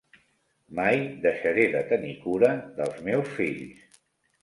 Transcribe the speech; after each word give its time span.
Mai 0.79 0.97
deixaré 1.27 1.67
de 1.77 1.85
tenir 1.93 2.17
cura 2.25 2.53
dels 2.81 3.01
meus 3.11 3.33
fills. 3.41 3.99